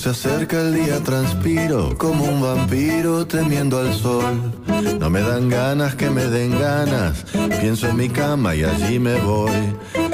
se 0.00 0.08
acerca 0.08 0.62
el 0.62 0.72
día, 0.72 0.98
transpiro 1.00 1.94
como 1.98 2.24
un 2.24 2.40
vampiro 2.40 3.26
temiendo 3.26 3.78
al 3.78 3.92
sol. 3.92 4.50
No 4.98 5.10
me 5.10 5.20
dan 5.20 5.50
ganas 5.50 5.94
que 5.94 6.08
me 6.08 6.24
den 6.24 6.58
ganas, 6.58 7.26
pienso 7.60 7.86
en 7.86 7.96
mi 7.98 8.08
cama 8.08 8.54
y 8.54 8.64
allí 8.64 8.98
me 8.98 9.20
voy. 9.20 9.52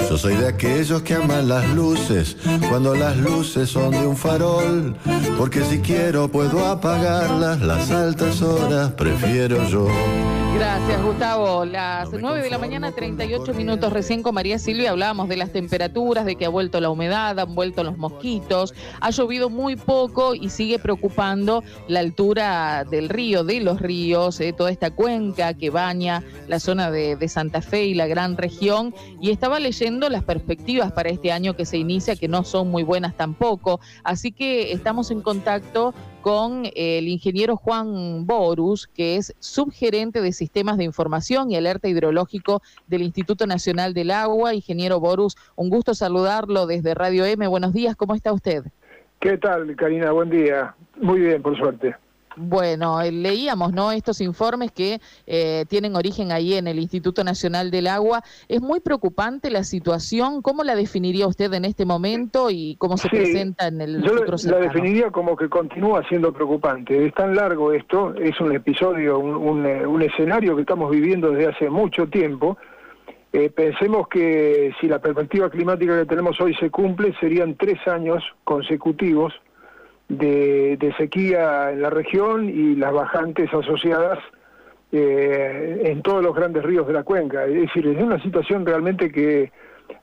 Yo 0.09 0.17
soy 0.17 0.37
de 0.37 0.47
aquellos 0.47 1.03
que 1.03 1.15
aman 1.15 1.49
las 1.49 1.69
luces, 1.75 2.37
cuando 2.69 2.95
las 2.95 3.17
luces 3.17 3.69
son 3.69 3.91
de 3.91 4.07
un 4.07 4.17
farol. 4.17 4.97
Porque 5.37 5.63
si 5.65 5.81
quiero 5.81 6.29
puedo 6.31 6.65
apagarlas, 6.65 7.61
las 7.61 7.91
altas 7.91 8.41
horas 8.41 8.93
prefiero 8.93 9.69
yo. 9.69 9.89
Gracias, 10.57 11.03
Gustavo. 11.03 11.67
Las 11.67 12.11
9 12.13 12.43
de 12.43 12.49
la 12.49 12.57
mañana, 12.57 12.91
38 12.91 13.53
minutos. 13.53 13.93
Recién 13.93 14.23
con 14.23 14.35
María 14.35 14.59
Silvia 14.59 14.91
hablábamos 14.91 15.29
de 15.29 15.37
las 15.37 15.53
temperaturas, 15.53 16.25
de 16.25 16.37
que 16.37 16.47
ha 16.47 16.49
vuelto 16.49 16.81
la 16.81 16.89
humedad, 16.89 17.39
han 17.39 17.55
vuelto 17.55 17.85
los 17.85 17.99
mosquitos. 17.99 18.73
Ha 19.01 19.11
llovido 19.11 19.51
muy 19.51 19.77
poco 19.77 20.35
y 20.35 20.49
sigue 20.49 20.79
preocupando 20.79 21.63
la 21.89 22.01
altura 22.01 22.85
del 22.85 23.11
río, 23.11 23.45
de 23.45 23.61
los 23.61 23.83
ríos, 23.83 24.41
eh, 24.41 24.55
toda 24.55 24.71
esta 24.71 24.91
cuenca 24.91 25.53
que 25.53 25.69
baña 25.69 26.23
la 26.49 26.59
zona 26.59 26.91
de, 26.91 27.17
de 27.17 27.29
Santa 27.29 27.61
Fe 27.61 27.85
y 27.85 27.95
la 27.95 28.07
gran 28.07 28.39
región. 28.39 28.95
Y 29.21 29.33
estaba 29.33 29.61
leyendo 29.61 29.96
las 30.01 30.23
perspectivas 30.23 30.93
para 30.93 31.09
este 31.09 31.33
año 31.33 31.57
que 31.57 31.65
se 31.65 31.79
inicia, 31.79 32.17
que 32.17 32.29
no 32.29 32.45
son 32.45 32.71
muy 32.71 32.83
buenas 32.83 33.17
tampoco. 33.17 33.81
Así 34.05 34.33
que 34.33 34.73
estamos 34.73 35.11
en 35.11 35.23
contacto 35.23 35.95
con 36.23 36.65
el 36.75 37.09
ingeniero 37.09 37.57
Juan 37.57 38.27
Borus, 38.27 38.87
que 38.87 39.17
es 39.17 39.35
subgerente 39.39 40.21
de 40.21 40.33
Sistemas 40.33 40.77
de 40.77 40.85
Información 40.85 41.51
y 41.51 41.57
Alerta 41.57 41.89
Hidrológico 41.89 42.63
del 42.87 43.03
Instituto 43.03 43.47
Nacional 43.47 43.95
del 43.95 44.11
Agua. 44.11 44.55
Ingeniero 44.55 45.01
Borus, 45.01 45.37
un 45.57 45.71
gusto 45.71 45.95
saludarlo 45.95 46.67
desde 46.67 46.95
Radio 46.95 47.25
M. 47.25 47.47
Buenos 47.47 47.73
días, 47.73 47.97
¿cómo 47.97 48.15
está 48.15 48.33
usted? 48.33 48.65
¿Qué 49.21 49.39
tal, 49.39 49.75
Karina? 49.77 50.13
Buen 50.13 50.31
día. 50.31 50.75
Muy 51.01 51.21
bien, 51.21 51.43
por 51.43 51.57
suerte. 51.57 51.97
Bueno, 52.37 53.01
eh, 53.01 53.11
leíamos, 53.11 53.73
¿no? 53.73 53.93
Estos 53.93 54.21
informes 54.21 54.71
que 54.71 55.01
eh, 55.27 55.65
tienen 55.69 55.97
origen 55.97 56.33
ahí 56.33 56.55
en 56.55 56.67
el 56.67 56.79
Instituto 56.79 57.25
Nacional 57.25 57.71
del 57.71 57.87
Agua. 57.87 58.23
Es 58.49 58.61
muy 58.61 58.81
preocupante 58.81 59.51
la 59.51 59.65
situación. 59.65 60.43
¿Cómo 60.43 60.63
la 60.63 60.77
definiría 60.77 61.27
usted 61.27 61.53
en 61.55 61.65
este 61.65 61.87
momento 61.87 62.51
y 62.51 62.77
cómo 62.77 62.99
se 62.99 63.09
presenta 63.09 63.69
en 63.69 63.81
el 63.81 64.03
yo 64.03 64.15
la 64.15 64.59
definiría 64.59 65.11
como 65.11 65.37
que 65.37 65.49
continúa 65.49 66.07
siendo 66.09 66.33
preocupante. 66.33 67.07
Es 67.07 67.15
tan 67.15 67.35
largo 67.35 67.73
esto, 67.73 68.15
es 68.15 68.39
un 68.41 68.55
episodio, 68.55 69.19
un, 69.19 69.65
un, 69.67 70.03
escenario 70.03 70.55
que 70.55 70.63
estamos 70.63 70.91
viviendo 70.91 71.31
desde 71.31 71.51
hace 71.51 71.71
mucho 71.71 72.09
tiempo. 72.09 72.59
Eh, 73.33 73.51
pensemos 73.51 74.09
que 74.09 74.73
si 74.81 74.89
la 74.89 74.99
perspectiva 74.99 75.51
climática 75.51 75.99
que 75.99 76.07
tenemos 76.07 76.41
hoy 76.41 76.55
se 76.55 76.71
cumple, 76.71 77.15
serían 77.19 77.57
tres 77.57 77.79
años 77.87 78.23
consecutivos 78.45 79.33
de, 80.09 80.95
sequía 80.97 81.73
en 81.73 81.83
la 81.83 81.91
región 81.91 82.49
y 82.49 82.77
las 82.77 82.93
bajantes 82.93 83.53
asociadas 83.53 84.19
eh, 84.93 85.83
en 85.85 86.03
todos 86.03 86.23
los 86.23 86.35
grandes 86.35 86.63
ríos 86.63 86.87
de 86.87 86.93
la 86.93 87.03
cuenca. 87.03 87.45
Es 87.45 87.55
decir, 87.55 87.87
es 87.87 88.03
una 88.03 88.23
situación 88.23 88.65
realmente 88.65 89.11
que 89.11 89.53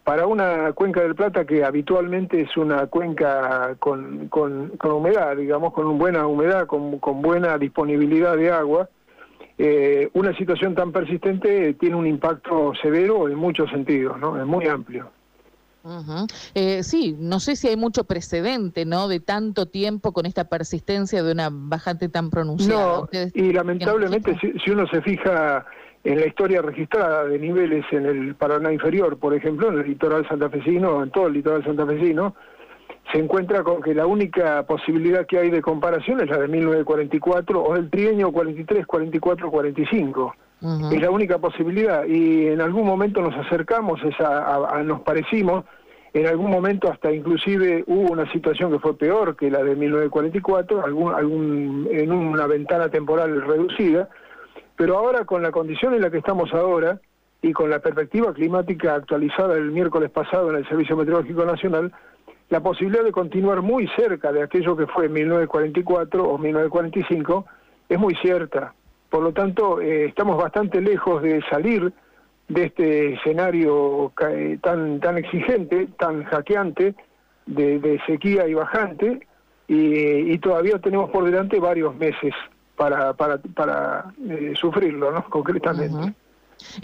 para 0.04 0.28
una 0.28 0.74
cuenca 0.74 1.02
del 1.02 1.16
Plata 1.16 1.46
que 1.46 1.64
habitualmente 1.64 2.42
es 2.42 2.56
una 2.58 2.88
cuenca 2.88 3.76
con, 3.80 4.28
con, 4.28 4.72
humedad, 4.84 5.38
digamos, 5.38 5.74
con 5.74 5.98
buena 5.98 6.28
humedad, 6.28 6.68
con, 6.68 7.00
con 7.00 7.22
buena 7.22 7.58
disponibilidad 7.58 8.36
de 8.36 8.52
agua, 8.52 8.90
eh, 9.58 10.10
una 10.14 10.36
situación 10.36 10.76
tan 10.76 10.92
persistente 10.92 11.74
tiene 11.76 11.96
un 11.96 12.08
impacto 12.08 12.74
severo 12.82 13.30
en 13.30 13.36
muchos 13.36 13.70
sentidos, 13.70 14.20
¿no? 14.20 14.40
Es 14.40 14.46
muy 14.46 14.68
amplio 14.68 15.10
eh, 16.56 16.84
sí, 16.84 17.16
no 17.20 17.40
sé 17.40 17.56
si 17.56 17.68
hay 17.68 17.76
mucho 17.76 18.06
precedente, 18.06 18.86
¿no? 18.86 19.08
De 19.08 19.20
tanto 19.20 19.66
tiempo 19.66 20.14
con 20.14 20.26
esta 20.26 20.46
persistencia 20.46 21.24
de 21.24 21.32
una 21.32 21.50
bajante 21.52 22.10
tan 22.10 22.30
pronunciada. 22.30 23.02
No, 23.02 23.10
y 23.34 23.52
lamentablemente 23.52 24.38
si, 24.40 24.72
uno 24.72 24.88
se 24.88 25.02
fija 25.02 25.66
en 26.04 26.20
la 26.20 26.28
historia 26.28 26.62
registrada 26.62 27.26
de 27.26 27.40
niveles 27.40 27.86
en 27.92 28.06
el 28.06 28.36
Paraná 28.36 28.72
inferior, 28.72 29.18
por 29.18 29.34
ejemplo, 29.34 29.70
en 29.70 29.80
el 29.80 29.88
litoral 29.88 30.28
santafesino, 30.28 31.04
en 31.04 31.12
todo 31.12 31.28
el 31.28 31.34
litoral 31.34 31.64
santafesino, 31.64 32.36
se 33.12 33.20
encuentra 33.20 33.64
con 33.64 33.82
que 33.82 33.94
la 33.94 34.06
única 34.06 34.66
posibilidad 34.66 35.26
que 35.26 35.38
hay 35.38 35.50
de 35.50 35.62
comparación 35.62 36.22
es 36.22 36.30
la 36.30 36.38
de 36.38 36.48
1944 36.48 37.64
o 37.64 37.74
del 37.74 37.90
trienio 37.90 38.32
43, 38.32 38.86
44, 38.86 39.52
45. 39.52 40.36
Es 40.64 41.02
la 41.02 41.12
única 41.12 41.40
posibilidad. 41.40 42.06
Y 42.06 42.48
en 42.48 42.62
algún 42.62 42.88
momento 42.88 43.22
nos 43.22 43.36
acercamos, 43.36 44.00
a, 44.20 44.82
nos 44.86 45.02
parecimos, 45.02 45.66
en 46.14 46.26
algún 46.26 46.50
momento 46.50 46.90
hasta 46.90 47.12
inclusive 47.12 47.84
hubo 47.88 48.14
una 48.14 48.32
situación 48.32 48.72
que 48.72 48.80
fue 48.80 48.98
peor 48.98 49.36
que 49.36 49.52
la 49.52 49.62
de 49.62 49.76
1944, 49.76 50.86
algún, 50.86 51.14
algún, 51.14 51.88
en 51.92 52.12
una 52.12 52.48
ventana 52.48 52.88
temporal 52.88 53.42
reducida, 53.42 54.08
pero 54.78 54.98
ahora 54.98 55.26
con 55.26 55.42
la 55.42 55.52
condición 55.52 55.96
en 55.96 56.02
la 56.02 56.10
que 56.10 56.20
estamos 56.20 56.54
ahora 56.54 57.02
y 57.42 57.52
con 57.52 57.70
la 57.70 57.80
perspectiva 57.80 58.34
climática 58.34 58.96
actualizada 58.96 59.56
el 59.56 59.72
miércoles 59.72 60.12
pasado 60.12 60.50
en 60.50 60.58
el 60.58 60.68
Servicio 60.70 60.96
Meteorológico 60.96 61.44
Nacional, 61.44 61.92
la 62.50 62.62
posibilidad 62.62 63.04
de 63.04 63.12
continuar 63.12 63.62
muy 63.62 63.90
cerca 63.98 64.32
de 64.32 64.44
aquello 64.44 64.78
que 64.78 64.88
fue 64.88 65.10
1944 65.10 66.24
o 66.24 66.38
1945 66.38 67.46
es 67.90 68.00
muy 68.00 68.16
cierta. 68.16 68.74
Por 69.14 69.22
lo 69.22 69.32
tanto, 69.32 69.80
eh, 69.80 70.06
estamos 70.06 70.38
bastante 70.38 70.82
lejos 70.82 71.22
de 71.22 71.40
salir 71.44 71.94
de 72.48 72.64
este 72.64 73.14
escenario 73.14 74.12
eh, 74.28 74.58
tan, 74.60 75.00
tan 75.02 75.20
exigente, 75.20 75.88
tan 76.00 76.24
hackeante, 76.24 76.96
de, 77.46 78.02
sequía 78.08 78.48
y 78.48 78.56
bajante, 78.56 79.28
y, 79.68 80.36
todavía 80.40 80.80
tenemos 80.80 81.12
por 81.12 81.26
delante 81.26 81.60
varios 81.60 81.96
meses 81.96 82.34
para, 82.76 83.14
para, 83.14 83.38
para 83.38 84.06
eh, 84.28 84.54
sufrirlo, 84.56 85.12
¿no? 85.12 85.24
Concretamente. 85.30 86.16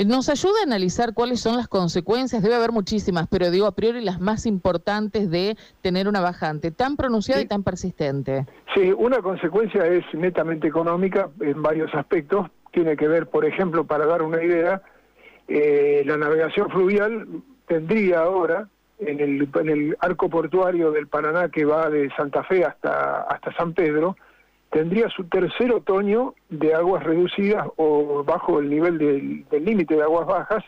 ¿Nos 0.05 0.29
ayuda 0.29 0.53
a 0.61 0.63
analizar 0.63 1.13
cuáles 1.13 1.41
son 1.41 1.57
las 1.57 1.67
consecuencias? 1.67 2.41
Debe 2.43 2.55
haber 2.55 2.71
muchísimas, 2.71 3.27
pero 3.27 3.51
digo 3.51 3.65
a 3.65 3.75
priori 3.75 4.01
las 4.01 4.19
más 4.19 4.45
importantes 4.45 5.29
de 5.29 5.57
tener 5.81 6.07
una 6.07 6.21
bajante 6.21 6.71
tan 6.71 6.95
pronunciada 6.95 7.41
y 7.41 7.45
tan 7.45 7.63
persistente. 7.63 8.45
Sí, 8.73 8.93
una 8.97 9.21
consecuencia 9.21 9.85
es 9.85 10.03
netamente 10.13 10.67
económica 10.67 11.29
en 11.39 11.61
varios 11.61 11.93
aspectos. 11.93 12.47
Tiene 12.71 12.95
que 12.95 13.07
ver, 13.07 13.27
por 13.27 13.45
ejemplo, 13.45 13.85
para 13.85 14.05
dar 14.05 14.21
una 14.21 14.43
idea, 14.43 14.81
eh, 15.47 16.03
la 16.05 16.17
navegación 16.17 16.69
fluvial 16.69 17.27
tendría 17.67 18.19
ahora 18.19 18.67
en 18.99 19.19
el, 19.19 19.49
en 19.55 19.69
el 19.69 19.97
arco 19.99 20.29
portuario 20.29 20.91
del 20.91 21.07
Paraná 21.07 21.49
que 21.49 21.65
va 21.65 21.89
de 21.89 22.09
Santa 22.15 22.43
Fe 22.43 22.63
hasta, 22.65 23.21
hasta 23.21 23.53
San 23.55 23.73
Pedro, 23.73 24.15
tendría 24.71 25.09
su 25.09 25.23
tercer 25.25 25.71
otoño 25.71 26.35
de 26.49 26.73
aguas 26.75 27.03
reducidas 27.03 27.67
o 27.77 28.23
bajo 28.23 28.59
el 28.59 28.69
nivel 28.69 28.97
del 29.49 29.65
límite 29.65 29.95
de 29.95 30.03
aguas 30.03 30.27
bajas, 30.27 30.63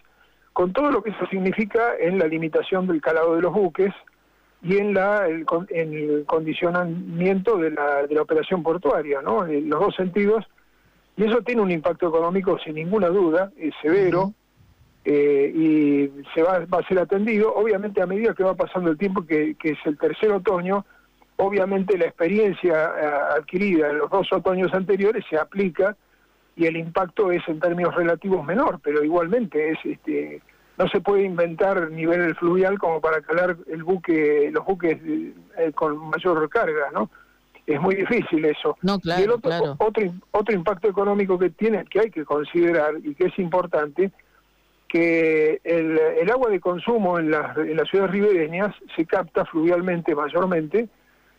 con 0.53 0.73
todo 0.73 0.91
lo 0.91 1.03
que 1.03 1.12
eso 1.12 1.25
significa 1.28 1.95
en 2.00 2.19
la 2.19 2.28
limitación 2.28 2.88
del 2.88 3.01
calado 3.01 3.35
de 3.35 3.41
los 3.41 3.53
buques 3.53 3.94
y 4.63 4.78
en, 4.78 4.94
la, 4.94 5.28
el, 5.28 5.45
en 5.69 5.94
el 5.94 6.25
condicionamiento 6.25 7.57
de 7.57 7.72
la, 7.72 8.06
de 8.06 8.16
la 8.16 8.22
operación 8.22 8.61
portuaria, 8.63 9.22
¿no? 9.22 9.45
en 9.45 9.69
los 9.69 9.79
dos 9.79 9.95
sentidos. 9.95 10.45
Y 11.17 11.23
eso 11.25 11.41
tiene 11.41 11.61
un 11.61 11.72
impacto 11.72 12.07
económico 12.07 12.57
sin 12.59 12.75
ninguna 12.75 13.07
duda, 13.07 13.51
es 13.57 13.73
severo, 13.81 14.34
eh, 15.03 15.51
y 15.53 16.23
se 16.34 16.44
va, 16.44 16.59
va 16.66 16.79
a 16.79 16.88
ser 16.88 17.00
atendido. 17.00 17.53
Obviamente 17.53 18.01
a 18.01 18.06
medida 18.06 18.34
que 18.34 18.44
va 18.44 18.56
pasando 18.56 18.91
el 18.91 18.97
tiempo, 18.97 19.25
que, 19.25 19.56
que 19.56 19.72
es 19.72 19.79
el 19.85 19.97
tercer 19.97 20.31
otoño, 20.31 20.85
obviamente 21.41 21.97
la 21.97 22.06
experiencia 22.06 22.94
eh, 23.02 23.38
adquirida 23.38 23.90
en 23.90 23.97
los 23.97 24.12
dos 24.12 24.31
otoños 24.31 24.72
anteriores 24.74 25.25
se 25.28 25.38
aplica 25.38 25.96
y 26.56 26.66
el 26.68 26.78
impacto 26.78 27.31
es 27.31 27.41
en 27.47 27.59
términos 27.59 27.96
relativos 27.96 28.46
menor, 28.46 28.79
pero 28.84 29.03
igualmente 29.03 29.72
es 29.72 29.79
este 29.84 30.41
no 30.78 30.88
se 30.88 31.02
puede 31.02 31.23
inventar 31.23 31.91
nivel 31.91 32.35
fluvial 32.35 32.78
como 32.78 33.02
para 33.02 33.22
calar 33.22 33.58
el 33.67 33.84
buque 33.84 34.49
los 34.52 34.64
buques 34.66 34.99
eh, 35.58 35.72
con 35.73 35.97
mayor 36.09 36.47
carga, 36.49 36.91
¿no? 36.93 37.09
Es 37.66 37.79
muy 37.79 37.96
difícil 37.96 38.46
eso. 38.46 38.78
No, 38.82 38.99
claro, 38.99 39.22
y 39.22 39.23
el 39.23 39.32
otro, 39.32 39.76
otro, 39.79 40.03
otro 40.32 40.55
impacto 40.55 40.90
económico 40.90 41.40
que 41.40 41.49
tiene 41.49 41.85
que 41.85 42.02
hay 42.02 42.11
que 42.11 42.23
considerar 42.23 42.96
y 43.03 43.16
que 43.16 43.26
es 43.26 43.40
importante 43.40 44.11
que 44.88 45.59
el, 45.64 45.97
el 45.97 46.29
agua 46.29 46.49
de 46.52 46.59
consumo 46.59 47.17
en 47.17 47.32
las, 47.32 47.58
en 47.58 47.78
las 47.78 47.90
ciudades 47.90 48.11
ribereñas 48.11 48.76
se 48.96 49.05
capta 49.05 49.46
fluvialmente 49.46 50.14
mayormente 50.14 50.90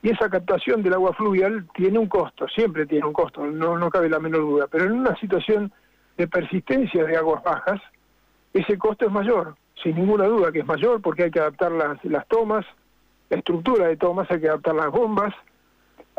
y 0.03 0.11
esa 0.11 0.29
captación 0.29 0.83
del 0.83 0.95
agua 0.95 1.13
fluvial 1.15 1.67
tiene 1.75 1.99
un 1.99 2.09
costo, 2.09 2.49
siempre 2.49 2.87
tiene 2.87 3.07
un 3.07 3.13
costo, 3.13 3.47
no, 3.47 3.89
cabe 3.89 4.09
la 4.09 4.19
menor 4.19 4.41
duda, 4.41 4.67
pero 4.69 4.85
en 4.85 4.93
una 4.93 5.17
situación 5.17 5.73
de 6.17 6.27
persistencia 6.27 7.05
de 7.05 7.17
aguas 7.17 7.43
bajas, 7.45 7.81
ese 8.53 8.77
costo 8.77 9.07
es 9.07 9.13
mayor, 9.13 9.55
sin 9.81 9.95
ninguna 9.95 10.27
duda 10.27 10.51
que 10.51 10.59
es 10.59 10.67
mayor 10.67 11.01
porque 11.01 11.25
hay 11.25 11.31
que 11.31 11.39
adaptar 11.39 11.71
las, 11.71 12.05
las 12.05 12.27
tomas, 12.27 12.67
la 13.31 13.39
estructura 13.39 13.87
de 13.87 13.97
tomas, 13.97 14.29
hay 14.31 14.41
que 14.41 14.49
adaptar 14.49 14.75
las 14.75 14.91
bombas, 14.91 15.33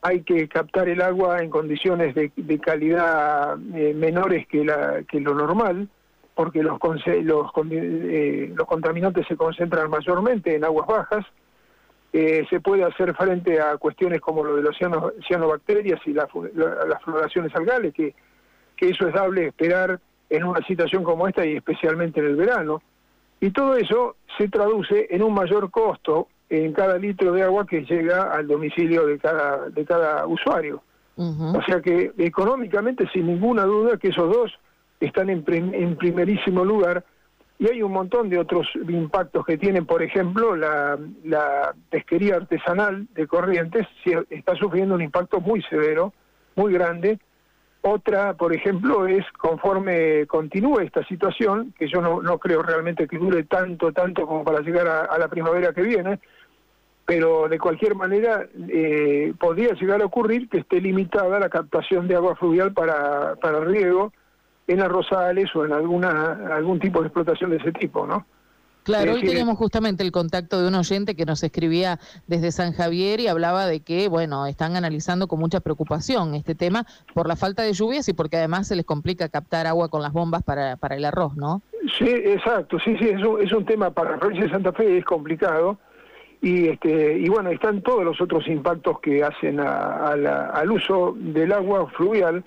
hay 0.02 0.22
que 0.22 0.48
captar 0.48 0.88
el 0.88 1.02
agua 1.02 1.42
en 1.42 1.50
condiciones 1.50 2.16
de, 2.16 2.32
de 2.36 2.60
calidad 2.60 3.58
eh, 3.76 3.94
menores 3.94 4.48
que, 4.48 4.64
la, 4.64 5.04
que 5.04 5.20
lo 5.20 5.36
normal, 5.36 5.90
porque 6.36 6.64
los, 6.64 6.80
los, 7.24 7.52
eh, 7.72 8.54
los 8.56 8.68
contaminantes 8.68 9.28
se 9.28 9.36
concentran 9.36 9.90
mayormente 9.90 10.56
en 10.56 10.64
aguas 10.64 10.88
bajas, 10.88 11.26
eh, 12.14 12.46
se 12.48 12.62
puede 12.62 12.84
hacer 12.84 13.16
frente 13.16 13.60
a 13.60 13.76
cuestiones 13.78 14.22
como 14.22 14.44
lo 14.44 14.56
de 14.56 14.62
las 14.62 14.78
cianobacterias 15.28 16.00
y 16.06 16.14
las 16.14 16.30
floraciones 17.04 17.54
algales, 17.56 17.92
que, 17.92 18.14
que 18.78 18.90
eso 18.90 19.08
es 19.08 19.16
dable 19.16 19.48
esperar 19.48 20.00
en 20.30 20.44
una 20.44 20.64
situación 20.68 21.04
como 21.04 21.28
esta 21.28 21.44
y 21.44 21.56
especialmente 21.56 22.20
en 22.20 22.28
el 22.28 22.36
verano. 22.36 22.84
Y 23.42 23.50
todo 23.50 23.76
eso 23.76 24.16
se 24.38 24.48
traduce 24.48 25.08
en 25.10 25.24
un 25.24 25.34
mayor 25.34 25.72
costo 25.72 26.28
en 26.50 26.72
cada 26.72 27.00
litro 27.00 27.32
de 27.32 27.42
agua 27.42 27.66
que 27.66 27.84
llega 27.84 28.32
al 28.32 28.48
domicilio 28.48 29.08
de 29.08 29.18
cada, 29.18 29.70
de 29.70 29.84
cada 29.84 30.28
usuario. 30.28 30.84
O 31.16 31.62
sea 31.64 31.82
que 31.82 32.12
económicamente, 32.18 33.08
sin 33.12 33.28
ninguna 33.28 33.64
duda, 33.64 33.98
que 33.98 34.10
esos 34.10 34.32
dos 34.32 34.52
están 35.00 35.30
en, 35.30 35.44
en 35.48 35.96
primerísimo 35.96 36.64
lugar 36.64 37.04
y 37.64 37.68
hay 37.68 37.82
un 37.82 37.94
montón 37.94 38.30
de 38.30 38.38
otros 38.38 38.68
impactos 38.76 39.46
que 39.46 39.58
tienen, 39.58 39.86
por 39.86 40.04
ejemplo, 40.04 40.54
la, 40.54 41.74
pesquería 41.90 42.36
artesanal 42.36 43.08
de 43.14 43.26
Corrientes 43.26 43.88
está 44.30 44.54
sufriendo 44.56 44.96
un 44.96 45.02
impacto 45.02 45.40
muy 45.40 45.62
severo, 45.64 46.12
muy 46.58 46.74
grande. 46.74 47.20
Otra, 47.82 48.34
por 48.34 48.54
ejemplo, 48.54 49.08
es 49.08 49.26
conforme 49.38 50.28
continúe 50.28 50.82
esta 50.82 51.06
situación, 51.08 51.74
que 51.80 51.88
yo 51.88 52.02
no, 52.02 52.22
no 52.22 52.38
creo 52.38 52.64
realmente 52.64 53.08
que 53.08 53.18
dure 53.18 53.44
tanto, 53.44 53.94
tanto 53.94 54.28
como 54.28 54.44
para 54.44 54.60
llegar 54.60 54.90
a, 55.10 55.18
la 55.18 55.30
primavera 55.30 55.72
que 55.72 55.84
viene, 55.84 56.20
pero 57.06 57.48
de 57.48 57.60
cualquier 57.60 57.96
manera 57.96 58.46
eh, 58.68 59.34
podría 59.40 59.72
llegar 59.76 60.02
a 60.02 60.06
ocurrir 60.06 60.50
que 60.50 60.58
esté 60.58 60.82
limitada 60.82 61.40
la 61.40 61.48
captación 61.48 62.10
de 62.10 62.16
agua 62.16 62.36
fluvial 62.36 62.74
para, 62.74 63.36
para 63.36 63.62
riego 63.62 64.12
en 64.68 64.82
arrozales 64.82 65.54
o 65.56 65.66
en 65.66 65.74
alguna 65.74 66.56
algún 66.56 66.80
tipo 66.80 67.02
de 67.02 67.08
explotación 67.08 67.52
de 67.52 67.58
ese 67.58 67.72
tipo, 67.72 68.06
¿no? 68.06 68.26
Claro, 68.84 69.14
hoy 69.14 69.22
teníamos 69.22 69.58
justamente 69.58 70.04
el 70.04 70.12
contacto 70.12 70.62
de 70.62 70.68
un 70.68 70.76
oyente 70.76 71.16
que 71.16 71.26
nos 71.26 71.42
escribía 71.42 72.00
desde 72.28 72.52
San 72.52 72.74
Javier 72.74 73.22
y 73.22 73.28
hablaba 73.28 73.66
de 73.66 73.80
que, 73.80 74.10
bueno, 74.10 74.46
están 74.46 74.76
analizando 74.76 75.28
con 75.28 75.40
mucha 75.40 75.62
preocupación 75.62 76.36
este 76.36 76.54
tema 76.54 76.86
por 77.14 77.28
la 77.28 77.38
falta 77.38 77.64
de 77.64 77.72
lluvias 77.72 78.10
y 78.10 78.14
porque 78.14 78.38
además 78.38 78.68
se 78.68 78.76
les 78.76 78.86
complica 78.86 79.30
captar 79.30 79.68
agua 79.68 79.88
con 79.88 80.02
las 80.02 80.12
bombas 80.12 80.44
para, 80.44 80.76
para 80.76 80.96
el 80.98 81.06
arroz, 81.06 81.36
¿no? 81.38 81.62
Sí, 81.98 82.10
exacto, 82.10 82.78
sí, 82.80 82.98
sí, 82.98 83.08
es 83.08 83.24
un, 83.24 83.42
es 83.42 83.54
un 83.54 83.66
tema 83.66 83.92
para 83.92 84.12
la 84.12 84.18
provincia 84.18 84.48
de 84.48 84.52
Santa 84.52 84.74
Fe, 84.74 84.98
es 84.98 85.06
complicado 85.06 85.78
y 86.42 86.68
este 86.68 87.20
y 87.20 87.30
bueno, 87.30 87.52
están 87.52 87.82
todos 87.82 88.04
los 88.04 88.20
otros 88.20 88.46
impactos 88.50 89.00
que 89.00 89.24
hacen 89.24 89.62
al 89.62 90.72
uso 90.72 91.16
del 91.18 91.54
agua 91.54 91.88
fluvial 91.92 92.44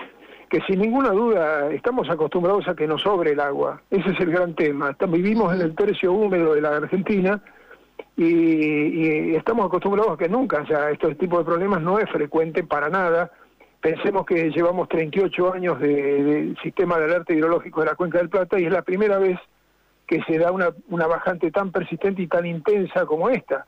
que 0.48 0.60
sin 0.62 0.80
ninguna 0.80 1.10
duda 1.10 1.70
estamos 1.72 2.08
acostumbrados 2.08 2.68
a 2.68 2.74
que 2.74 2.86
nos 2.86 3.02
sobre 3.02 3.32
el 3.32 3.40
agua. 3.40 3.82
Ese 3.90 4.10
es 4.10 4.20
el 4.20 4.30
gran 4.30 4.54
tema. 4.54 4.96
vivimos 5.08 5.54
en 5.54 5.60
el 5.60 5.74
tercio 5.74 6.12
húmedo 6.12 6.54
de 6.54 6.60
la 6.60 6.76
Argentina 6.76 7.40
y, 8.16 9.34
estamos 9.34 9.66
acostumbrados 9.66 10.12
a 10.12 10.16
que 10.16 10.28
nunca, 10.28 10.64
sea, 10.66 10.90
este 10.90 11.14
tipo 11.16 11.38
de 11.38 11.44
problemas 11.44 11.82
no 11.82 11.98
es 11.98 12.08
frecuente 12.10 12.62
para 12.62 12.88
nada. 12.88 13.30
Pensemos 13.80 14.24
que 14.24 14.50
llevamos 14.50 14.88
38 14.88 15.52
años 15.52 15.80
de, 15.80 16.54
sistema 16.62 16.98
de 16.98 17.04
alerta 17.04 17.32
hidrológico 17.32 17.80
de 17.80 17.86
la 17.86 17.94
Cuenca 17.94 18.18
del 18.18 18.28
Plata 18.28 18.58
y 18.58 18.64
es 18.64 18.72
la 18.72 18.82
primera 18.82 19.18
vez 19.18 19.38
que 20.06 20.22
se 20.22 20.38
da 20.38 20.52
una, 20.52 20.68
una 20.88 21.06
bajante 21.08 21.50
tan 21.50 21.72
persistente 21.72 22.22
y 22.22 22.28
tan 22.28 22.46
intensa 22.46 23.04
como 23.04 23.28
esta. 23.28 23.64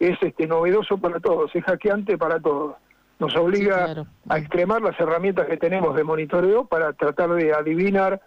Es 0.00 0.18
este 0.22 0.46
novedoso 0.46 0.98
para 0.98 1.20
todos, 1.20 1.54
es 1.54 1.62
hackeante 1.64 2.16
para 2.16 2.40
todos 2.40 2.76
nos 3.22 3.36
obliga 3.36 4.04
a 4.28 4.38
extremar 4.38 4.82
las 4.82 4.98
herramientas 4.98 5.46
que 5.46 5.56
tenemos 5.56 5.94
de 5.94 6.02
monitoreo 6.02 6.66
para 6.66 6.92
tratar 6.92 7.30
de 7.30 7.52
adivinar 7.54 8.20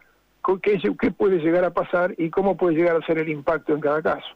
qué, 0.62 0.80
qué 1.00 1.12
puede 1.12 1.39
llegar 1.39 1.65
a 1.65 1.71
pasar 1.71 2.15
y 2.18 2.30
cómo 2.30 2.56
puede 2.56 2.77
llegar 2.77 2.95
a 2.95 3.06
ser 3.06 3.18
el 3.18 3.27
impacto 3.27 3.74
en 3.74 3.81
cada 3.81 4.01
caso. 4.01 4.27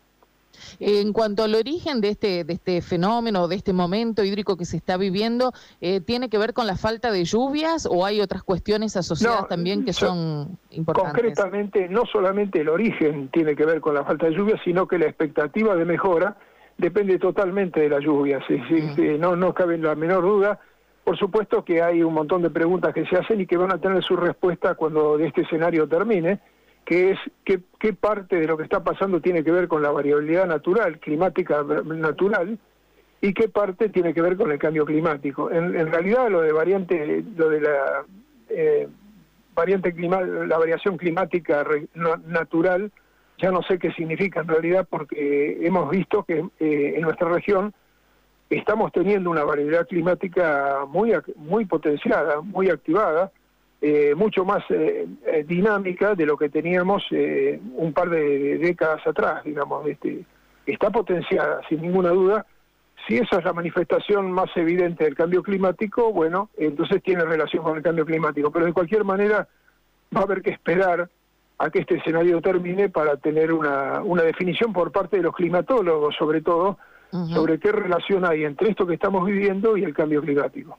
En 0.81 1.13
cuanto 1.13 1.43
al 1.43 1.55
origen 1.55 2.01
de 2.01 2.09
este, 2.09 2.43
de 2.43 2.53
este 2.53 2.81
fenómeno, 2.81 3.47
de 3.47 3.55
este 3.55 3.71
momento 3.71 4.25
hídrico 4.25 4.57
que 4.57 4.65
se 4.65 4.75
está 4.75 4.97
viviendo, 4.97 5.53
eh, 5.79 6.01
¿tiene 6.01 6.27
que 6.27 6.37
ver 6.37 6.53
con 6.53 6.67
la 6.67 6.75
falta 6.75 7.11
de 7.11 7.23
lluvias 7.23 7.87
o 7.89 8.05
hay 8.05 8.19
otras 8.19 8.43
cuestiones 8.43 8.97
asociadas 8.97 9.47
también 9.47 9.85
que 9.85 9.93
son 9.93 10.57
importantes? 10.71 11.13
Concretamente, 11.13 11.87
no 11.87 12.03
solamente 12.11 12.59
el 12.59 12.67
origen 12.67 13.29
tiene 13.29 13.55
que 13.55 13.65
ver 13.65 13.79
con 13.79 13.93
la 13.93 14.03
falta 14.03 14.25
de 14.25 14.33
lluvias, 14.33 14.59
sino 14.65 14.87
que 14.87 14.97
la 14.97 15.05
expectativa 15.05 15.75
de 15.75 15.85
mejora 15.85 16.35
depende 16.79 17.19
totalmente 17.19 17.81
de 17.81 17.89
la 17.89 17.99
lluvia, 17.99 18.39
sí, 18.47 18.59
sí, 18.95 19.17
no, 19.19 19.35
no 19.35 19.53
cabe 19.53 19.77
la 19.77 19.95
menor 19.95 20.23
duda. 20.23 20.59
Por 21.03 21.17
supuesto 21.17 21.63
que 21.63 21.81
hay 21.81 22.01
un 22.01 22.13
montón 22.13 22.41
de 22.41 22.49
preguntas 22.49 22.93
que 22.93 23.05
se 23.05 23.17
hacen 23.17 23.41
y 23.41 23.45
que 23.45 23.57
van 23.57 23.71
a 23.71 23.79
tener 23.79 24.01
su 24.03 24.15
respuesta 24.15 24.75
cuando 24.75 25.19
este 25.19 25.41
escenario 25.41 25.87
termine, 25.87 26.39
que 26.85 27.11
es 27.11 27.19
qué, 27.43 27.59
qué 27.79 27.93
parte 27.93 28.37
de 28.37 28.47
lo 28.47 28.55
que 28.55 28.63
está 28.63 28.83
pasando 28.83 29.19
tiene 29.19 29.43
que 29.43 29.51
ver 29.51 29.67
con 29.67 29.81
la 29.81 29.91
variabilidad 29.91 30.47
natural, 30.47 30.99
climática 30.99 31.63
natural, 31.63 32.57
y 33.21 33.33
qué 33.33 33.49
parte 33.49 33.89
tiene 33.89 34.13
que 34.13 34.21
ver 34.21 34.37
con 34.37 34.51
el 34.51 34.59
cambio 34.59 34.85
climático. 34.85 35.51
En, 35.51 35.91
realidad 35.91 36.29
lo 36.29 36.41
de 36.41 36.53
variante, 36.53 37.25
lo 37.35 37.49
de 37.49 37.61
la 37.61 38.05
eh, 38.49 38.87
variante 39.53 39.93
clima, 39.93 40.21
la 40.21 40.57
variación 40.57 40.95
climática 40.95 41.65
natural 42.25 42.91
ya 43.41 43.51
no 43.51 43.61
sé 43.63 43.79
qué 43.79 43.91
significa 43.91 44.41
en 44.41 44.47
realidad 44.47 44.87
porque 44.89 45.57
hemos 45.61 45.89
visto 45.89 46.23
que 46.23 46.45
eh, 46.59 46.93
en 46.95 47.01
nuestra 47.01 47.29
región 47.29 47.73
estamos 48.49 48.91
teniendo 48.91 49.29
una 49.29 49.43
variedad 49.43 49.87
climática 49.87 50.85
muy, 50.87 51.13
muy 51.35 51.65
potenciada, 51.65 52.41
muy 52.41 52.69
activada, 52.69 53.31
eh, 53.81 54.13
mucho 54.15 54.43
más 54.43 54.63
eh, 54.69 55.07
dinámica 55.47 56.15
de 56.15 56.25
lo 56.25 56.35
que 56.35 56.49
teníamos 56.49 57.03
un 57.11 57.93
par 57.93 58.09
de, 58.09 58.57
décadas 58.57 59.05
atrás, 59.05 59.43
digamos. 59.43 59.87
Este, 59.87 60.23
está 60.65 60.89
potenciada, 60.89 61.61
sin 61.69 61.81
ninguna 61.81 62.09
duda. 62.09 62.45
Si 63.07 63.17
esa 63.17 63.37
es 63.37 63.45
la 63.45 63.53
manifestación 63.53 64.31
más 64.31 64.49
evidente 64.55 65.05
del 65.05 65.15
cambio 65.15 65.41
climático, 65.41 66.11
bueno, 66.11 66.49
entonces 66.57 67.01
tiene 67.01 67.23
relación 67.23 67.63
con 67.63 67.77
el 67.77 67.83
cambio 67.83 68.05
climático. 68.05 68.51
Pero 68.51 68.65
de 68.65 68.73
cualquier 68.73 69.05
manera 69.05 69.47
va 70.15 70.21
a 70.21 70.23
haber 70.23 70.41
que 70.41 70.49
esperar 70.49 71.09
a 71.59 71.69
que 71.69 71.79
este 71.79 71.97
escenario 71.97 72.41
termine 72.41 72.89
para 72.89 73.17
tener 73.17 73.51
una, 73.51 74.01
una 74.01 74.23
definición 74.23 74.71
por 74.71 74.91
parte 74.91 75.17
de 75.17 75.23
los 75.23 75.35
climatólogos, 75.35 76.15
sobre 76.17 76.41
todo, 76.41 76.77
sobre 77.33 77.59
qué 77.59 77.71
relación 77.71 78.23
hay 78.23 78.45
entre 78.45 78.69
esto 78.69 78.85
que 78.87 78.93
estamos 78.93 79.25
viviendo 79.25 79.75
y 79.75 79.83
el 79.83 79.93
cambio 79.93 80.21
climático. 80.21 80.77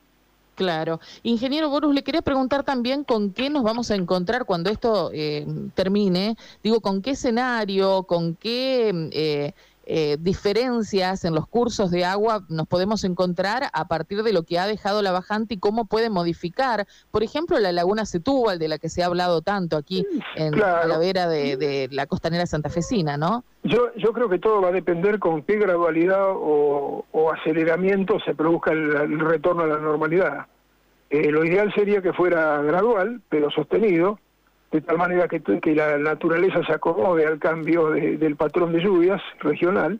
Claro. 0.55 0.99
Ingeniero 1.23 1.69
Borus, 1.69 1.93
le 1.93 2.03
quería 2.03 2.21
preguntar 2.21 2.63
también 2.63 3.03
con 3.03 3.31
qué 3.31 3.49
nos 3.49 3.63
vamos 3.63 3.89
a 3.89 3.95
encontrar 3.95 4.45
cuando 4.45 4.69
esto 4.69 5.09
eh, 5.13 5.45
termine. 5.75 6.35
Digo, 6.63 6.81
con 6.81 7.01
qué 7.01 7.11
escenario, 7.11 8.03
con 8.03 8.35
qué 8.35 9.09
eh, 9.11 9.53
eh, 9.85 10.17
diferencias 10.19 11.25
en 11.25 11.33
los 11.33 11.47
cursos 11.47 11.89
de 11.89 12.05
agua 12.05 12.45
nos 12.49 12.67
podemos 12.67 13.03
encontrar 13.03 13.63
a 13.73 13.87
partir 13.87 14.21
de 14.21 14.31
lo 14.31 14.43
que 14.43 14.59
ha 14.59 14.67
dejado 14.67 15.01
la 15.01 15.11
bajante 15.11 15.55
y 15.55 15.57
cómo 15.57 15.85
puede 15.85 16.09
modificar, 16.09 16.85
por 17.09 17.23
ejemplo, 17.23 17.57
la 17.59 17.71
laguna 17.71 18.05
Setúbal, 18.05 18.59
de 18.59 18.67
la 18.67 18.77
que 18.77 18.89
se 18.89 19.01
ha 19.01 19.07
hablado 19.07 19.41
tanto 19.41 19.77
aquí 19.77 20.05
en 20.35 20.57
la 20.57 20.97
vera 20.99 21.27
de, 21.27 21.89
la 21.91 22.05
costanera 22.05 22.45
santafesina, 22.45 23.17
¿no? 23.17 23.43
Yo, 23.63 23.93
yo 23.95 24.13
creo 24.13 24.29
que 24.29 24.39
todo 24.39 24.61
va 24.61 24.69
a 24.69 24.71
depender 24.71 25.19
con 25.19 25.43
qué 25.43 25.57
gradualidad 25.57 26.27
o, 26.29 27.03
aceleramiento 27.33 28.19
se 28.19 28.35
produzca 28.35 28.71
el, 28.71 29.19
retorno 29.19 29.63
a 29.63 29.67
la 29.67 29.77
normalidad. 29.77 30.47
Eh, 31.09 31.31
lo 31.31 31.43
ideal 31.43 31.73
sería 31.73 32.01
que 32.01 32.13
fuera 32.13 32.61
gradual, 32.61 33.21
pero 33.29 33.49
sostenido, 33.51 34.19
de 34.71 34.81
tal 34.81 34.97
manera 34.97 35.27
que, 35.27 35.41
que 35.41 35.75
la 35.75 35.97
naturaleza 35.97 36.63
se 36.65 36.73
acomode 36.73 37.25
al 37.25 37.39
cambio 37.39 37.89
del 37.89 38.35
patrón 38.37 38.71
de 38.71 38.79
lluvias 38.79 39.21
regional, 39.39 39.99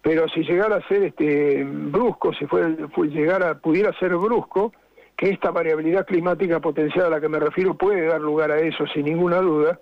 pero 0.00 0.28
si 0.28 0.42
llegara 0.42 0.76
a 0.76 0.88
ser 0.88 1.04
este 1.04 1.64
brusco, 1.64 2.32
si 2.34 2.46
fue, 2.46 2.76
llegara, 3.08 3.58
pudiera 3.58 3.92
ser 3.98 4.16
brusco, 4.16 4.72
que 5.16 5.30
esta 5.30 5.50
variabilidad 5.50 6.06
climática 6.06 6.60
potencial 6.60 7.06
a 7.06 7.10
la 7.10 7.20
que 7.20 7.28
me 7.28 7.38
refiero 7.38 7.74
puede 7.74 8.06
dar 8.06 8.20
lugar 8.20 8.50
a 8.50 8.58
eso 8.58 8.86
sin 8.86 9.04
ninguna 9.04 9.38
duda, 9.38 9.78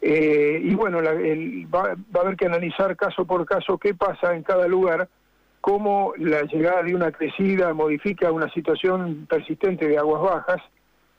eh, 0.00 0.60
y 0.62 0.74
bueno, 0.74 0.98
va, 1.02 1.82
va 2.14 2.20
a 2.20 2.22
haber 2.22 2.36
que 2.36 2.46
analizar 2.46 2.94
caso 2.96 3.24
por 3.24 3.44
caso 3.46 3.78
qué 3.78 3.94
pasa 3.94 4.34
en 4.34 4.42
cada 4.42 4.68
lugar, 4.68 5.08
cómo 5.60 6.12
la 6.16 6.42
llegada 6.42 6.82
de 6.82 6.94
una 6.94 7.10
crecida 7.10 7.72
modifica 7.74 8.30
una 8.30 8.48
situación 8.52 9.26
persistente 9.28 9.88
de 9.88 9.98
aguas 9.98 10.22
bajas, 10.22 10.62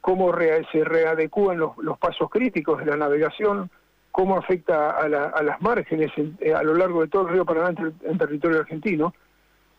cómo 0.08 0.34
se 0.72 0.86
readecúan 0.86 1.58
los, 1.58 1.78
los, 1.80 1.98
pasos 1.98 2.30
críticos 2.30 2.80
de 2.80 2.86
la 2.86 2.96
navegación, 2.96 3.70
cómo 4.10 4.38
afecta 4.38 4.92
a, 4.92 5.10
las 5.10 5.62
márgenes 5.62 6.14
eh, 6.40 6.54
a 6.54 6.64
lo 6.64 6.76
largo 6.76 7.02
de 7.02 7.10
todo 7.10 7.24
el 7.24 7.34
río 7.34 7.44
Paraná 7.44 7.78
en, 8.06 8.18
territorio 8.18 8.60
argentino. 8.60 9.14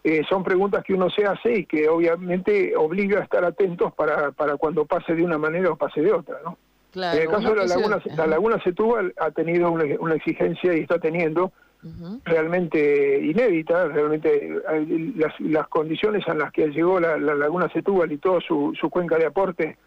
Eh, 0.04 0.20
son 0.28 0.44
preguntas 0.44 0.84
que 0.84 0.92
uno 0.92 1.08
se 1.08 1.24
hace 1.24 1.60
y 1.60 1.64
que 1.64 1.88
obviamente 1.88 2.76
obliga 2.76 3.20
a 3.20 3.22
estar 3.22 3.42
atentos 3.42 3.94
para, 3.94 4.30
para 4.32 4.58
cuando 4.58 4.84
pase 4.84 5.14
de 5.14 5.24
una 5.24 5.38
manera 5.38 5.70
o 5.70 5.76
pase 5.76 6.02
de 6.02 6.12
otra, 6.12 6.36
¿no? 6.44 6.58
en 6.94 7.22
el 7.22 7.28
caso 7.28 7.48
de 7.48 7.56
la 7.56 7.64
laguna, 7.64 8.02
la 8.14 8.26
laguna 8.26 8.62
Setúbal 8.62 9.14
ha 9.18 9.30
tenido 9.30 9.70
una, 9.70 10.14
exigencia 10.14 10.74
y 10.74 10.80
está 10.80 10.98
teniendo 10.98 11.52
realmente 12.24 13.18
inédita, 13.24 13.86
realmente 13.86 14.58
eh, 14.72 15.12
las, 15.16 15.40
las, 15.40 15.68
condiciones 15.68 16.28
en 16.28 16.38
las 16.38 16.52
que 16.52 16.68
llegó 16.68 17.00
la, 17.00 17.16
laguna 17.16 17.70
Setúbal 17.72 18.12
y 18.12 18.18
toda 18.18 18.42
su, 18.42 18.76
su 18.78 18.90
cuenca 18.90 19.16
de 19.16 19.24
aporte 19.24 19.78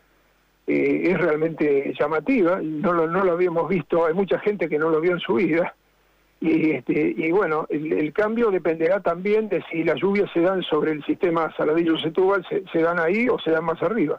eh, 0.67 1.01
es 1.11 1.17
realmente 1.19 1.93
llamativa, 1.99 2.59
no 2.61 2.93
lo, 2.93 3.07
no 3.07 3.23
lo 3.23 3.33
habíamos 3.33 3.67
visto, 3.67 4.05
hay 4.05 4.13
mucha 4.13 4.39
gente 4.39 4.69
que 4.69 4.79
no 4.79 4.89
lo 4.89 5.01
vio 5.01 5.13
en 5.13 5.19
su 5.19 5.35
vida, 5.35 5.73
Y, 6.39 6.71
este, 6.71 7.13
y 7.15 7.31
bueno, 7.31 7.67
el, 7.69 8.11
cambio 8.13 8.49
dependerá 8.49 8.99
también 8.99 9.47
de 9.47 9.63
si 9.69 9.83
las 9.83 9.97
lluvias 10.01 10.27
se 10.33 10.41
dan 10.41 10.63
sobre 10.63 10.91
el 10.91 11.03
sistema 11.05 11.53
Saladillo-Setúbal, 11.55 12.43
se, 12.49 12.63
se 12.71 12.81
dan 12.81 12.97
ahí 12.97 13.29
o 13.29 13.37
se 13.37 13.51
dan 13.51 13.65
más 13.65 13.81
arriba. 13.83 14.17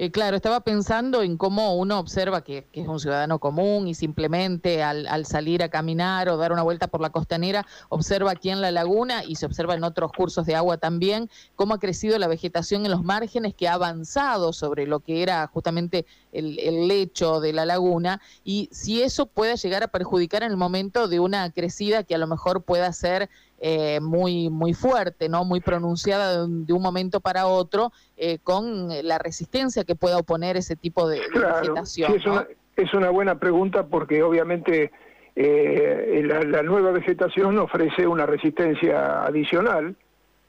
Eh, 0.00 0.12
claro, 0.12 0.36
estaba 0.36 0.60
pensando 0.60 1.22
en 1.22 1.36
cómo 1.36 1.74
uno 1.74 1.98
observa 1.98 2.44
que, 2.44 2.68
es 2.72 2.86
un 2.86 3.00
ciudadano 3.00 3.40
común 3.40 3.88
y 3.88 3.94
simplemente 3.94 4.80
al, 4.80 5.26
salir 5.26 5.60
a 5.60 5.70
caminar 5.70 6.28
o 6.28 6.36
dar 6.36 6.52
una 6.52 6.62
vuelta 6.62 6.86
por 6.86 7.00
la 7.00 7.10
costanera, 7.10 7.66
observa 7.88 8.30
aquí 8.30 8.50
en 8.50 8.60
la 8.60 8.70
laguna 8.70 9.24
y 9.24 9.34
se 9.34 9.46
observa 9.46 9.74
en 9.74 9.82
otros 9.82 10.12
cursos 10.12 10.46
de 10.46 10.54
agua 10.54 10.76
también, 10.76 11.28
cómo 11.56 11.74
ha 11.74 11.80
crecido 11.80 12.16
la 12.16 12.28
vegetación 12.28 12.84
en 12.84 12.92
los 12.92 13.02
márgenes, 13.02 13.54
que 13.54 13.66
ha 13.66 13.72
avanzado 13.72 14.52
sobre 14.52 14.86
lo 14.86 15.00
que 15.00 15.20
era 15.24 15.48
justamente 15.48 16.06
el, 16.30 16.60
el 16.60 16.86
lecho 16.86 17.40
de 17.40 17.52
la 17.52 17.66
laguna 17.66 18.20
y 18.44 18.68
si 18.70 19.02
eso 19.02 19.26
puede 19.26 19.56
llegar 19.56 19.82
a 19.82 19.88
perjudicar 19.88 20.44
en 20.44 20.52
el 20.52 20.56
momento 20.56 21.08
de 21.08 21.18
una 21.18 21.50
crecida 21.50 22.04
que 22.04 22.14
a 22.14 22.18
lo 22.18 22.28
mejor 22.28 22.62
pueda 22.62 22.92
ser 22.92 23.30
eh, 23.60 23.98
muy, 24.00 24.50
muy 24.50 24.72
fuerte, 24.72 25.28
¿no? 25.28 25.44
muy 25.44 25.60
pronunciada 25.60 26.46
de 26.46 26.72
un, 26.72 26.80
momento 26.80 27.18
para 27.18 27.48
otro, 27.48 27.90
eh, 28.16 28.38
con 28.44 28.88
la 29.02 29.18
resistencia 29.18 29.82
que 29.82 29.96
pueda 29.96 30.18
oponer 30.18 30.56
ese 30.56 30.76
tipo 30.76 31.08
de, 31.08 31.22
vegetación. 31.34 32.14
es, 32.14 32.24
una, 32.24 32.46
es, 32.76 32.94
una, 32.94 33.10
buena 33.10 33.40
pregunta 33.40 33.86
porque 33.86 34.22
obviamente 34.22 34.92
eh, 35.34 36.22
la, 36.24 36.62
nueva 36.62 36.92
vegetación 36.92 37.58
ofrece 37.58 38.06
una 38.06 38.26
resistencia 38.26 39.24
adicional 39.24 39.96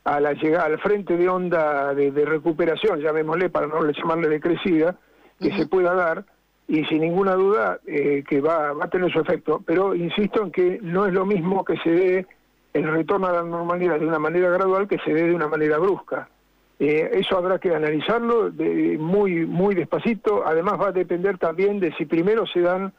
a 0.03 0.19
la 0.19 0.33
llegada 0.33 0.65
al 0.65 0.79
frente 0.79 1.17
de 1.17 1.29
onda 1.29 1.95
de, 1.95 2.11
recuperación, 2.25 2.99
llamémosle 2.99 3.49
para 3.49 3.65
no 3.65 3.89
llamarle 3.89 4.29
de 4.29 4.39
crecida, 4.39 4.97
que 5.39 5.51
se 5.57 5.65
pueda 5.65 5.95
dar 5.95 6.25
y 6.67 6.85
sin 6.85 7.01
ninguna 7.01 7.33
duda 7.33 7.79
que 7.85 8.39
va, 8.39 8.73
va 8.73 8.85
a 8.85 8.89
tener 8.89 9.11
su 9.11 9.19
efecto. 9.19 9.63
Pero 9.65 9.95
insisto 9.95 10.43
en 10.43 10.51
que 10.51 10.79
no 10.83 11.07
es 11.07 11.13
lo 11.13 11.25
mismo 11.25 11.65
que 11.65 11.75
se 11.77 11.89
dé 11.89 12.27
el 12.73 12.87
retorno 12.91 13.27
a 13.27 13.33
la 13.33 13.43
normalidad 13.43 13.99
de 13.99 14.05
una 14.05 14.19
manera 14.19 14.49
gradual 14.49 14.87
que 14.87 14.99
se 14.99 15.13
dé 15.13 15.23
de 15.23 15.35
una 15.35 15.47
manera 15.47 15.77
brusca. 15.77 16.29
Eh, 16.79 17.09
eso 17.13 17.37
habrá 17.37 17.59
que 17.59 17.75
analizarlo 17.75 18.51
de, 18.51 18.97
muy, 18.97 19.45
muy 19.45 19.75
despacito. 19.75 20.45
Además 20.45 20.79
va 20.79 20.87
a 20.89 20.91
depender 20.93 21.37
también 21.37 21.79
de 21.79 21.93
si 21.97 22.05
primero 22.05 22.45
se 22.47 22.61
dan 22.61 22.93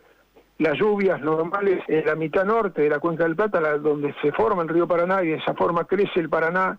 las 0.59 0.79
lluvias 0.79 1.21
normales 1.23 1.83
en 1.89 2.05
la 2.05 2.15
mitad 2.15 2.45
norte 2.45 2.83
de 2.83 2.91
la 2.91 2.99
cuenca 2.99 3.25
del 3.25 3.37
Plata, 3.37 3.61
donde 3.79 4.15
se 4.21 4.33
forma 4.33 4.63
el 4.63 4.69
río 4.69 4.87
Paraná 4.87 5.23
y 5.23 5.29
de 5.29 5.37
esa 5.37 5.55
forma 5.55 5.85
crece 5.85 6.21
el 6.21 6.29
Paraná 6.29 6.79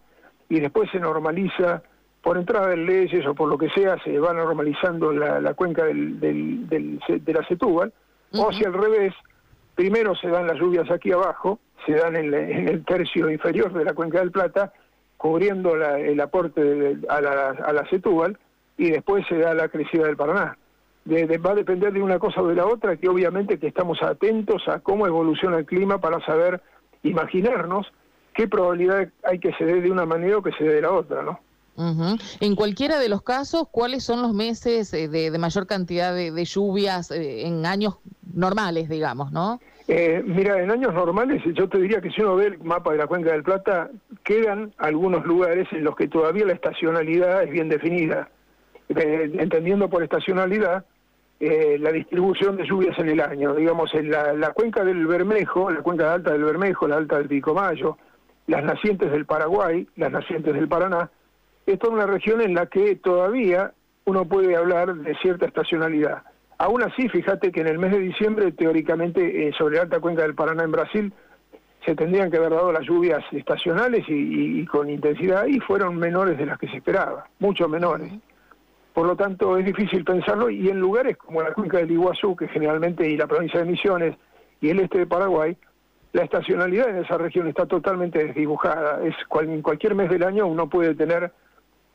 y 0.49 0.59
después 0.59 0.91
se 0.91 0.99
normaliza 0.99 1.81
por 2.21 2.37
entrada 2.37 2.67
de 2.67 2.77
leyes 2.77 3.25
o 3.25 3.33
por 3.33 3.49
lo 3.49 3.57
que 3.57 3.69
sea, 3.69 3.97
se 4.03 4.19
va 4.19 4.33
normalizando 4.33 5.11
la, 5.11 5.53
cuenca 5.55 5.85
del, 5.85 6.19
de 6.19 7.33
la 7.33 7.47
Setúbal, 7.47 7.91
o 8.33 8.51
si 8.53 8.63
al 8.63 8.73
revés, 8.73 9.13
primero 9.73 10.13
se 10.15 10.27
dan 10.27 10.45
las 10.45 10.57
lluvias 10.57 10.91
aquí 10.91 11.11
abajo, 11.11 11.59
se 11.85 11.93
dan 11.93 12.15
en, 12.15 12.33
el 12.33 12.83
tercio 12.85 13.29
inferior 13.29 13.73
de 13.73 13.85
la 13.85 13.93
cuenca 13.93 14.19
del 14.19 14.31
Plata, 14.31 14.73
cubriendo 15.17 15.75
el 15.75 16.19
aporte 16.19 16.97
a, 17.09 17.21
la, 17.21 17.49
a 17.49 17.73
la 17.73 17.87
Setúbal, 17.89 18.37
y 18.77 18.89
después 18.89 19.25
se 19.27 19.37
da 19.37 19.53
la 19.53 19.69
crecida 19.69 20.07
del 20.07 20.17
Paraná. 20.17 20.57
va 21.07 21.51
a 21.51 21.55
depender 21.55 21.93
de 21.93 22.01
una 22.01 22.17
cosa 22.17 22.41
o 22.41 22.47
de 22.47 22.55
la 22.55 22.65
otra, 22.65 22.97
que 22.97 23.07
obviamente 23.07 23.59
que 23.59 23.67
estamos 23.67 24.01
atentos 24.01 24.67
a 24.67 24.79
cómo 24.79 25.05
evoluciona 25.05 25.59
el 25.59 25.65
clima 25.65 25.99
para 25.99 26.23
saber, 26.25 26.61
imaginarnos 27.03 27.87
qué 28.33 28.47
probabilidad 28.47 29.09
hay 29.23 29.39
que 29.39 29.53
se 29.53 29.65
dé 29.65 29.81
de 29.81 29.91
una 29.91 30.05
manera 30.05 30.37
o 30.37 30.41
que 30.41 30.51
se 30.53 30.63
dé 30.63 30.75
de 30.75 30.81
la 30.81 30.91
otra, 30.91 31.21
¿no? 31.21 31.39
En 32.39 32.55
cualquiera 32.55 32.99
de 32.99 33.09
los 33.09 33.23
casos, 33.23 33.63
¿cuáles 33.71 34.03
son 34.03 34.21
los 34.21 34.33
meses 34.33 34.93
eh, 34.93 35.07
de, 35.07 35.35
mayor 35.37 35.67
cantidad 35.67 36.13
de, 36.13 36.45
lluvias 36.45 37.09
eh, 37.11 37.47
en 37.47 37.65
años 37.65 37.95
normales, 38.33 38.89
digamos, 38.89 39.31
no? 39.31 39.59
Eh, 39.93 40.23
mira, 40.25 40.57
en 40.63 40.71
años 40.71 40.93
normales 40.93 41.43
yo 41.53 41.67
te 41.67 41.77
diría 41.77 41.99
que 41.99 42.11
si 42.11 42.21
uno 42.21 42.37
ve 42.37 42.45
el 42.45 42.59
mapa 42.59 42.93
de 42.93 42.97
la 42.97 43.07
Cuenca 43.07 43.33
del 43.33 43.43
Plata, 43.43 43.89
quedan 44.23 44.71
algunos 44.77 45.25
lugares 45.25 45.67
en 45.73 45.83
los 45.83 45.97
que 45.97 46.07
todavía 46.07 46.45
la 46.45 46.53
estacionalidad 46.53 47.43
es 47.43 47.49
bien 47.49 47.67
definida. 47.67 48.29
Eh, 48.87 49.31
entendiendo 49.37 49.89
por 49.89 50.01
estacionalidad 50.01 50.85
eh, 51.41 51.77
la 51.77 51.91
distribución 51.91 52.55
de 52.55 52.65
lluvias 52.65 52.97
en 52.99 53.09
el 53.09 53.19
año. 53.19 53.53
Digamos, 53.53 53.93
en 53.93 54.11
la, 54.11 54.53
cuenca 54.53 54.85
del 54.85 55.05
Bermejo, 55.05 55.69
la 55.69 55.81
cuenca 55.81 56.13
alta 56.13 56.31
del 56.31 56.45
Bermejo, 56.45 56.87
la 56.87 56.95
alta 56.95 57.17
del 57.17 57.27
Picomayo, 57.27 57.97
las 58.47 58.63
nacientes 58.63 59.11
del 59.11 59.25
Paraguay, 59.25 59.85
las 59.97 60.09
nacientes 60.13 60.53
del 60.53 60.69
Paraná, 60.69 61.11
es 61.65 61.77
toda 61.79 61.95
una 61.95 62.05
región 62.05 62.39
en 62.39 62.53
la 62.53 62.67
que 62.67 62.95
todavía 62.95 63.73
uno 64.05 64.23
puede 64.23 64.55
hablar 64.55 64.95
de 64.95 65.15
cierta 65.15 65.47
estacionalidad. 65.47 66.23
Aún 66.61 66.83
así, 66.83 67.09
fíjate 67.09 67.51
que 67.51 67.61
en 67.61 67.67
el 67.69 67.79
mes 67.79 67.91
de 67.91 67.97
diciembre, 67.97 68.51
teóricamente, 68.51 69.47
eh, 69.47 69.51
sobre 69.57 69.77
la 69.77 69.81
alta 69.81 69.99
cuenca 69.99 70.21
del 70.21 70.35
Paraná 70.35 70.63
en 70.63 70.71
Brasil, 70.71 71.11
se 71.83 71.95
tendrían 71.95 72.29
que 72.29 72.37
haber 72.37 72.51
dado 72.51 72.71
las 72.71 72.83
lluvias 72.85 73.23
estacionales 73.31 74.05
y, 74.07 74.63
con 74.67 74.87
intensidad 74.87 75.47
y 75.47 75.59
fueron 75.59 75.97
menores 75.97 76.37
de 76.37 76.45
las 76.45 76.59
que 76.59 76.67
se 76.67 76.77
esperaba, 76.77 77.25
mucho 77.39 77.67
menores. 77.67 78.13
Por 78.93 79.07
lo 79.07 79.15
tanto, 79.15 79.57
es 79.57 79.65
difícil 79.65 80.03
pensarlo 80.03 80.51
y 80.51 80.69
en 80.69 80.79
lugares 80.79 81.17
como 81.17 81.41
la 81.41 81.51
cuenca 81.51 81.79
del 81.79 81.89
Iguazú, 81.89 82.35
que 82.35 82.47
generalmente, 82.47 83.09
y 83.09 83.17
la 83.17 83.25
provincia 83.25 83.59
de 83.59 83.65
Misiones 83.65 84.15
y 84.61 84.69
el 84.69 84.81
este 84.81 84.99
de 84.99 85.07
Paraguay, 85.07 85.57
la 86.13 86.21
estacionalidad 86.21 86.89
en 86.89 86.97
esa 86.97 87.17
región 87.17 87.47
está 87.47 87.65
totalmente 87.65 88.23
desdibujada. 88.23 89.01
Es 89.03 89.15
en 89.41 89.63
cualquier 89.63 89.95
mes 89.95 90.11
del 90.11 90.23
año 90.23 90.45
uno 90.45 90.69
puede 90.69 90.93
tener 90.93 91.31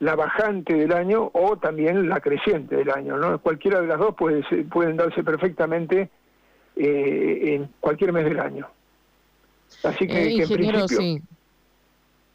la 0.01 0.15
bajante 0.15 0.75
del 0.75 0.93
año 0.93 1.31
o 1.33 1.57
también 1.57 2.09
la 2.09 2.21
creciente 2.21 2.77
del 2.77 2.91
año. 2.91 3.17
¿no? 3.17 3.39
Cualquiera 3.39 3.81
de 3.81 3.87
las 3.87 3.99
dos 3.99 4.15
puede 4.15 4.43
pueden 4.65 4.97
darse 4.97 5.23
perfectamente 5.25 6.11
eh, 6.77 7.55
en 7.55 7.69
cualquier 7.81 8.13
mes 8.13 8.25
del 8.25 8.41
año. 8.41 8.69
Así 9.83 10.07
que, 10.07 10.29
eh, 10.29 10.43
en 10.43 10.49
principio... 10.49 11.23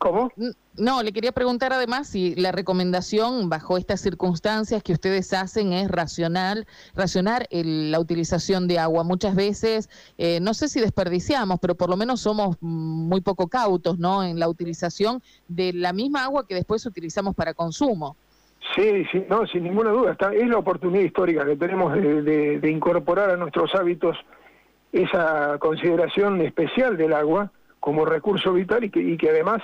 ¿Cómo? 0.01 0.31
No, 0.77 1.03
le 1.03 1.13
quería 1.13 1.31
preguntar 1.31 1.73
además 1.73 2.07
si 2.07 2.33
la 2.33 2.51
recomendación 2.51 3.49
bajo 3.49 3.77
estas 3.77 4.01
circunstancias 4.01 4.81
que 4.81 4.93
ustedes 4.93 5.31
hacen 5.31 5.73
es 5.73 5.91
racional, 5.91 6.65
racionar 6.95 7.45
la 7.51 7.99
utilización 7.99 8.67
de 8.67 8.79
agua. 8.79 9.03
Muchas 9.03 9.35
veces, 9.35 9.91
eh, 10.17 10.39
no 10.41 10.55
sé 10.55 10.69
si 10.69 10.79
desperdiciamos, 10.79 11.59
pero 11.59 11.75
por 11.75 11.91
lo 11.91 11.97
menos 11.97 12.21
somos 12.21 12.57
muy 12.61 13.21
poco 13.21 13.47
cautos, 13.47 13.99
¿no? 13.99 14.23
En 14.23 14.39
la 14.39 14.49
utilización 14.49 15.21
de 15.47 15.71
la 15.71 15.93
misma 15.93 16.23
agua 16.23 16.47
que 16.47 16.55
después 16.55 16.83
utilizamos 16.87 17.35
para 17.35 17.53
consumo. 17.53 18.17
Sí, 18.75 19.05
sí, 19.11 19.23
no, 19.29 19.45
sin 19.45 19.65
ninguna 19.65 19.91
duda. 19.91 20.13
Está, 20.13 20.33
es 20.33 20.47
la 20.47 20.57
oportunidad 20.57 21.03
histórica 21.03 21.45
que 21.45 21.57
tenemos 21.57 21.93
de, 21.93 22.59
incorporar 22.63 23.29
a 23.29 23.37
nuestros 23.37 23.75
hábitos 23.75 24.17
esa 24.91 25.59
consideración 25.59 26.41
especial 26.41 26.97
del 26.97 27.13
agua 27.13 27.51
como 27.79 28.03
recurso 28.03 28.51
vital 28.51 28.83
y 28.83 28.89
que, 28.89 28.99
y 28.99 29.15
que 29.15 29.29
además 29.29 29.61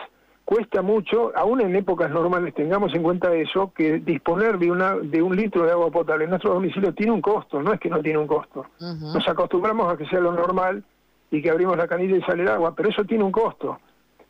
cuesta 0.47 0.81
mucho, 0.81 1.33
aún 1.35 1.59
en 1.59 1.75
épocas 1.75 2.09
normales, 2.09 2.53
tengamos 2.53 2.95
en 2.95 3.03
cuenta 3.03 3.35
eso, 3.35 3.73
que 3.75 3.99
disponer 3.99 4.57
de, 4.57 4.71
una, 4.71 4.95
de 4.95 5.21
un 5.21 5.35
litro 5.35 5.65
de 5.65 5.71
agua 5.71 5.91
potable 5.91 6.23
en 6.23 6.29
nuestro 6.29 6.53
domicilio 6.53 6.93
tiene 6.93 7.11
un 7.11 7.19
costo, 7.19 7.61
no 7.61 7.73
es 7.73 7.81
que 7.81 7.89
no 7.89 7.99
tiene 7.99 8.17
un 8.17 8.27
costo. 8.27 8.65
Nos 8.79 9.27
acostumbramos 9.27 9.91
a 9.91 9.97
que 9.97 10.05
sea 10.05 10.21
lo 10.21 10.31
normal 10.31 10.85
y 11.31 11.41
que 11.41 11.49
abrimos 11.51 11.75
la 11.75 11.89
canilla 11.89 12.15
y 12.15 12.21
sale 12.21 12.43
el 12.43 12.47
agua, 12.47 12.73
pero 12.73 12.87
eso 12.87 13.03
tiene 13.03 13.25
un 13.25 13.31
costo. 13.33 13.77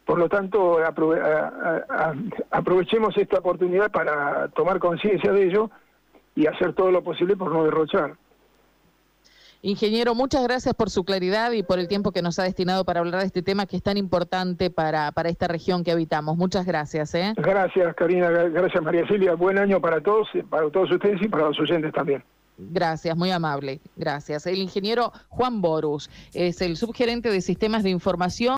Por 0.08 0.18
lo 0.18 0.28
tanto, 0.28 0.80
aprovechemos 2.50 3.16
esta 3.16 3.38
oportunidad 3.38 3.92
para 3.92 4.48
tomar 4.56 4.80
conciencia 4.80 5.32
de 5.32 5.44
ello 5.44 5.70
y 6.34 6.48
hacer 6.48 6.74
todo 6.74 6.90
lo 6.90 7.04
posible 7.04 7.38
por 7.38 7.52
no 7.54 7.64
derrochar. 7.64 8.16
Ingeniero, 9.62 10.14
muchas 10.14 10.44
gracias 10.44 10.76
por 10.76 10.90
su 10.90 11.04
claridad 11.04 11.52
y 11.52 11.64
por 11.64 11.80
el 11.80 11.88
tiempo 11.88 12.12
que 12.12 12.22
nos 12.22 12.38
ha 12.40 12.44
destinado 12.44 12.86
para 12.86 13.00
hablar 13.00 13.22
de 13.22 13.26
este 13.26 13.42
tema 13.42 13.66
que 13.66 13.78
es 13.78 13.84
tan 13.84 13.98
importante 13.98 14.70
para, 14.70 15.12
para 15.12 15.30
esta 15.30 15.48
región 15.48 15.84
que 15.84 15.92
habitamos. 15.92 16.38
Muchas 16.38 16.66
gracias. 16.66 17.14
¿eh? 17.16 17.34
Gracias, 17.38 17.96
Karina. 17.96 18.30
Gracias, 18.30 18.84
María 18.84 19.08
Silvia. 19.08 19.34
Buen 19.34 19.58
año 19.58 19.82
para 19.82 20.00
todos, 20.00 20.28
para 20.50 20.70
todos 20.70 20.92
ustedes 20.92 21.22
y 21.22 21.28
para 21.28 21.46
los 21.46 21.60
oyentes 21.60 21.92
también. 21.92 22.24
Gracias, 22.58 23.16
muy 23.16 23.30
amable. 23.30 23.80
Gracias. 23.96 24.48
El 24.48 24.58
ingeniero 24.58 25.12
Juan 25.30 25.62
Borus 25.62 26.10
es 26.34 26.60
el 26.62 26.76
subgerente 26.76 27.30
de 27.30 27.42
sistemas 27.42 27.84
de 27.84 27.92
información. 27.92 28.56